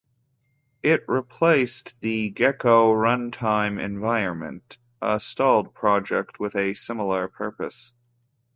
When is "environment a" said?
3.79-5.19